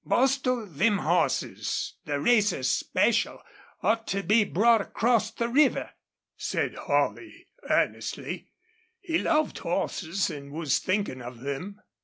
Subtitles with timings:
[0.03, 3.39] "Bostil, them hosses, the racers special,
[3.83, 5.91] ought to be brought acrost the river,"
[6.35, 8.49] said Holley, earnestly.
[8.99, 11.81] He loved horses and was thinking of them.